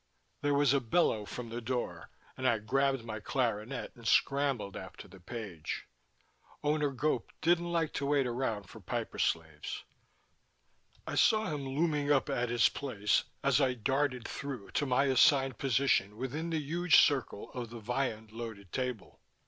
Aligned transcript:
There 0.41 0.55
was 0.55 0.73
a 0.73 0.79
bellow 0.79 1.25
from 1.25 1.49
the 1.49 1.61
door, 1.61 2.09
and 2.35 2.47
I 2.47 2.57
grabbed 2.57 3.03
my 3.05 3.19
clarinet 3.19 3.95
and 3.95 4.07
scrambled 4.07 4.75
after 4.75 5.07
the 5.07 5.19
page. 5.19 5.85
Owner 6.63 6.89
Gope 6.91 7.29
didn't 7.39 7.71
like 7.71 7.93
to 7.93 8.07
wait 8.07 8.25
around 8.25 8.63
for 8.63 8.79
piper 8.79 9.19
slaves. 9.19 9.83
I 11.05 11.13
saw 11.13 11.49
him 11.53 11.67
looming 11.69 12.11
up 12.11 12.31
at 12.31 12.49
his 12.49 12.67
place, 12.67 13.25
as 13.43 13.61
I 13.61 13.75
darted 13.75 14.27
through 14.27 14.71
to 14.71 14.87
my 14.87 15.03
assigned 15.05 15.59
position 15.59 16.17
within 16.17 16.49
the 16.49 16.57
huge 16.57 16.99
circle 16.99 17.51
of 17.51 17.69
the 17.69 17.79
viand 17.79 18.31
loaded 18.31 18.71
table. 18.71 19.21